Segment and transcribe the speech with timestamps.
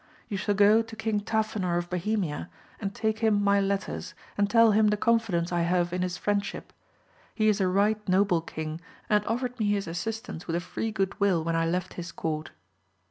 [0.29, 4.71] You shall go to King Tafinor of Bohemia, and take him my letters, and tell
[4.71, 6.73] him the confidence I have in his friendship.
[7.35, 11.19] He is a right noble King, and offered me his assistance with a free good
[11.19, 12.49] will when I left his court.